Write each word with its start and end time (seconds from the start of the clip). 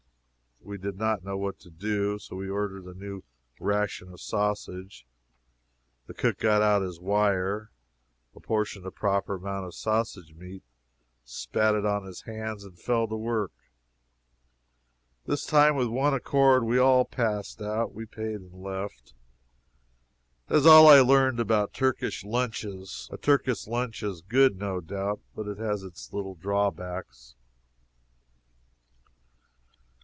We 0.63 0.77
did 0.77 0.95
not 0.99 1.23
know 1.23 1.37
what 1.37 1.57
to 1.61 1.71
do, 1.71 2.11
and 2.11 2.21
so 2.21 2.35
we 2.35 2.47
ordered 2.47 2.85
a 2.85 2.93
new 2.93 3.23
ration 3.59 4.13
of 4.13 4.21
sausage. 4.21 5.07
The 6.05 6.13
cook 6.13 6.37
got 6.37 6.61
out 6.61 6.83
his 6.83 6.99
wire, 6.99 7.71
apportioned 8.35 8.85
a 8.85 8.91
proper 8.91 9.33
amount 9.35 9.65
of 9.65 9.73
sausage 9.73 10.35
meat, 10.35 10.61
spat 11.25 11.73
it 11.73 11.83
on 11.83 12.05
his 12.05 12.21
hands 12.21 12.63
and 12.63 12.77
fell 12.79 13.07
to 13.07 13.15
work! 13.15 13.51
This 15.25 15.45
time, 15.47 15.75
with 15.75 15.87
one 15.87 16.13
accord, 16.13 16.63
we 16.63 16.77
all 16.77 17.05
passed 17.05 17.59
out. 17.59 17.95
We 17.95 18.05
paid 18.05 18.35
and 18.35 18.53
left. 18.53 19.15
That 20.47 20.57
is 20.57 20.67
all 20.67 20.87
I 20.87 20.99
learned 20.99 21.39
about 21.39 21.73
Turkish 21.73 22.23
lunches. 22.23 23.09
A 23.11 23.17
Turkish 23.17 23.65
lunch 23.65 24.03
is 24.03 24.21
good, 24.21 24.59
no 24.59 24.79
doubt, 24.79 25.21
but 25.35 25.47
it 25.47 25.57
has 25.57 25.81
its 25.81 26.13
little 26.13 26.35
drawbacks. 26.35 27.33